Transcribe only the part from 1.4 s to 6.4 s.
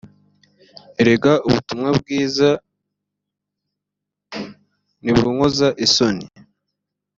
ubutumwa bwiza ntibunkoza isoni